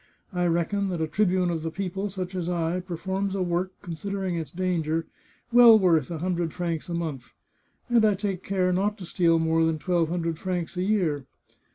[0.33, 4.35] I reckon that a tribune of the people, such as I, performs a work, considering
[4.35, 5.05] its danger,
[5.51, 7.33] well worth a hundred francs a month,
[7.87, 11.27] and I take care not to steal more than twelve hundred francs a year.